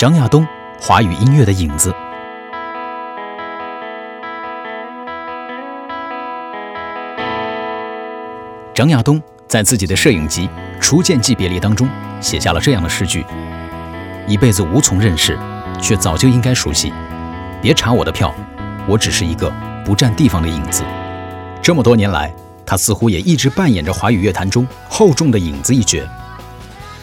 [0.00, 0.48] 张亚东，
[0.80, 1.94] 华语音乐的影子。
[8.72, 10.48] 张亚东在自己的摄影集
[10.80, 11.86] 《初见即别离》当中
[12.18, 13.26] 写下了这样的诗句
[14.26, 15.38] ：“一辈子无从认识，
[15.78, 16.90] 却早就应该熟悉。
[17.60, 18.34] 别查我的票，
[18.88, 19.52] 我只是一个
[19.84, 20.82] 不占地方的影子。”
[21.60, 22.32] 这么多年来，
[22.64, 25.98] 他似乎也一直扮演着华语乐坛中厚重的影子一角。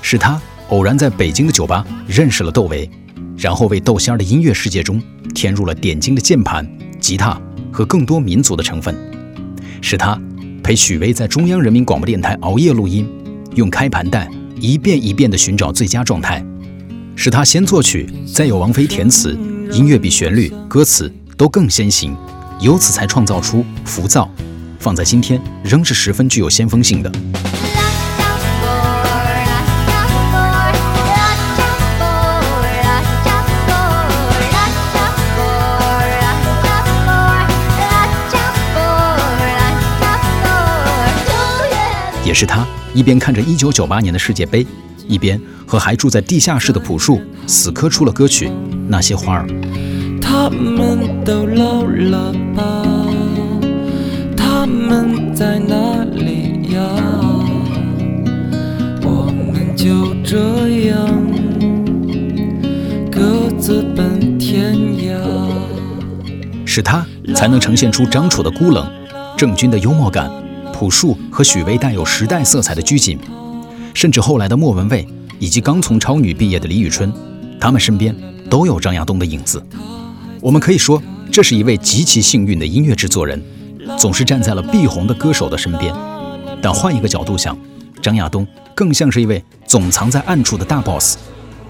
[0.00, 0.40] 是他。
[0.70, 2.88] 偶然在北京的酒吧认识了窦唯，
[3.36, 5.00] 然后为窦仙儿的音乐世界中
[5.34, 6.66] 添入了点睛的键盘、
[6.98, 7.40] 吉他
[7.70, 8.96] 和更多民族的成分。
[9.82, 10.18] 是他
[10.62, 13.06] 陪许巍在中央人民广播电台熬夜录音，
[13.54, 16.44] 用开盘带一遍一遍地寻找最佳状态。
[17.14, 19.38] 是他先作曲，再由王菲填词，
[19.70, 22.16] 音乐比旋律、歌词都更先行，
[22.58, 24.24] 由此才创造出《浮躁》，
[24.80, 27.12] 放在今天仍是十分具有先锋性的。
[42.24, 44.66] 也是他一边看着1998年的世界杯，
[45.06, 48.48] 一边和还住在地下室的朴树死磕出了歌曲
[48.88, 49.46] 《那些花儿》。
[50.22, 52.82] 他们都老了吧？
[54.36, 56.80] 他们在哪里呀？
[59.02, 61.06] 我们就这样
[63.12, 65.20] 各自奔天涯。
[66.64, 68.90] 是他才能呈现出张楚的孤冷，
[69.36, 70.30] 郑钧的幽默感。
[70.74, 73.16] 朴树和许巍带有时代色彩的拘谨，
[73.94, 75.06] 甚至后来的莫文蔚
[75.38, 77.12] 以及刚从超女毕业的李宇春，
[77.60, 78.12] 他们身边
[78.50, 79.64] 都有张亚东的影子。
[80.40, 83.40] 我们可以说，这是一位极其幸运的音乐制作人，
[83.96, 85.94] 总是站在了必红的歌手的身边。
[86.60, 87.56] 但换一个角度想，
[88.02, 91.16] 张亚东更像是一位总藏在暗处的大 boss。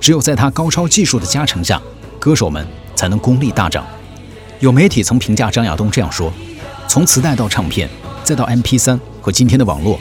[0.00, 1.78] 只有在他高超技术的加成下，
[2.18, 3.84] 歌手们才能功力大涨。
[4.60, 6.32] 有媒体曾评价张亚东这样说：
[6.88, 7.90] 从磁带到唱片。
[8.26, 10.00] 再到 MP3 和今天的网络，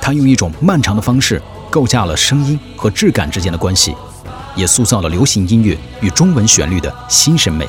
[0.00, 1.40] 他用一种漫长的方式
[1.70, 3.94] 构架了声音和质感之间的关系，
[4.56, 7.64] 也塑造了流行音乐与中文旋律的新审美。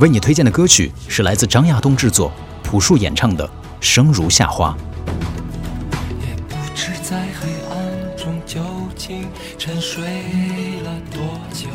[0.00, 2.32] 为你推荐的歌曲是来自张亚东制作、
[2.64, 3.46] 朴树演唱的
[3.80, 4.76] 《生如夏花》。
[6.26, 8.60] 也不知在黑暗中究
[8.96, 10.02] 竟沉睡
[10.82, 11.68] 了多久，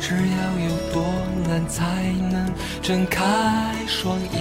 [0.00, 1.02] 只要有多
[1.48, 1.84] 难才
[2.30, 2.34] 能。
[2.82, 3.22] 睁开
[3.86, 4.40] 双眼，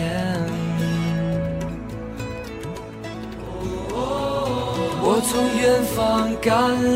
[5.02, 6.50] 我从远方赶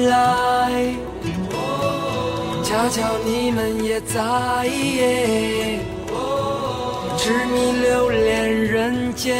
[0.05, 0.15] 来，
[2.63, 4.21] 恰巧你们也在，
[7.17, 9.35] 痴迷留恋人间，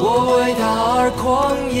[0.00, 0.04] 我
[0.38, 0.62] 为他
[0.98, 1.80] 而狂野，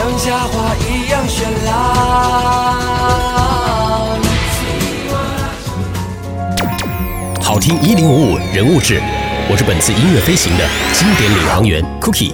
[0.00, 1.22] 像夏花一样。
[1.28, 1.74] 绚烂。
[7.42, 8.98] 好听一零五五人物志，
[9.50, 12.32] 我是本次音乐飞行的经典领航员 Cookie。